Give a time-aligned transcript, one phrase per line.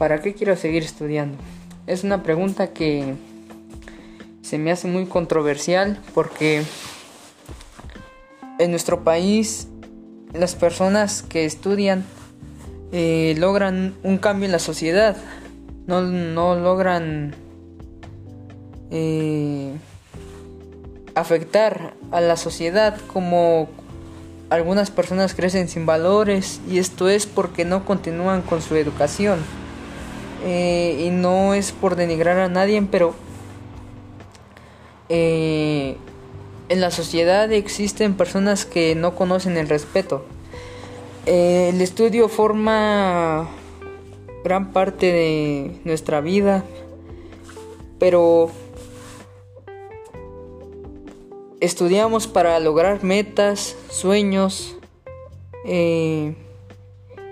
[0.00, 1.36] ¿para qué quiero seguir estudiando?
[1.86, 3.16] Es una pregunta que
[4.40, 6.62] se me hace muy controversial porque
[8.58, 9.68] en nuestro país
[10.32, 12.06] las personas que estudian
[12.92, 15.18] eh, logran un cambio en la sociedad,
[15.86, 17.34] no, no logran
[18.90, 19.74] eh,
[21.14, 23.68] afectar a la sociedad como
[24.48, 29.59] algunas personas crecen sin valores y esto es porque no continúan con su educación.
[30.42, 33.14] Eh, y no es por denigrar a nadie, pero
[35.08, 35.96] eh,
[36.68, 40.24] en la sociedad existen personas que no conocen el respeto.
[41.26, 43.48] Eh, el estudio forma
[44.44, 46.64] gran parte de nuestra vida,
[47.98, 48.50] pero
[51.60, 54.76] estudiamos para lograr metas, sueños
[55.66, 56.34] y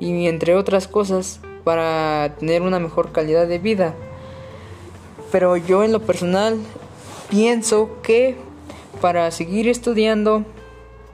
[0.00, 3.94] entre otras cosas para tener una mejor calidad de vida.
[5.30, 6.58] Pero yo en lo personal
[7.30, 8.36] pienso que
[9.00, 10.44] para seguir estudiando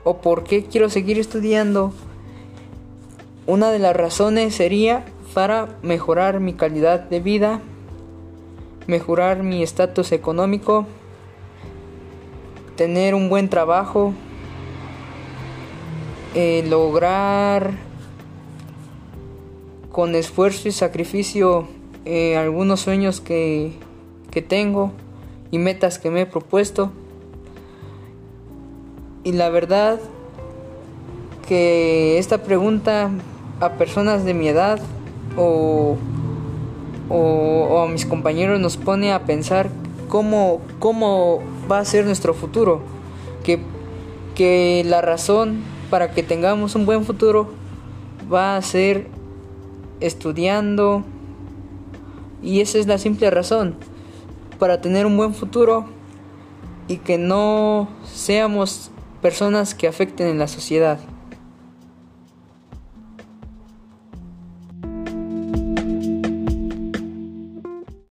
[0.03, 1.93] o por qué quiero seguir estudiando,
[3.47, 7.61] una de las razones sería para mejorar mi calidad de vida,
[8.87, 10.85] mejorar mi estatus económico,
[12.75, 14.13] tener un buen trabajo,
[16.35, 17.88] eh, lograr
[19.91, 21.67] con esfuerzo y sacrificio
[22.05, 23.73] eh, algunos sueños que,
[24.31, 24.91] que tengo
[25.51, 26.91] y metas que me he propuesto.
[29.23, 29.99] Y la verdad
[31.47, 33.09] que esta pregunta
[33.59, 34.79] a personas de mi edad
[35.35, 35.97] o,
[37.09, 39.69] o, a mis compañeros nos pone a pensar
[40.07, 42.81] cómo, cómo va a ser nuestro futuro.
[43.43, 43.59] Que,
[44.35, 47.49] que la razón para que tengamos un buen futuro
[48.31, 49.07] va a ser
[49.99, 51.03] estudiando.
[52.41, 53.75] Y esa es la simple razón
[54.59, 55.85] para tener un buen futuro
[56.87, 60.99] y que no seamos personas que afecten en la sociedad.